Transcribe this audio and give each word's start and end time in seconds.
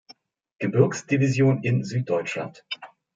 Gebirgsdivision 0.57 1.59
in 1.61 1.83
Süddeutschland. 1.83 2.65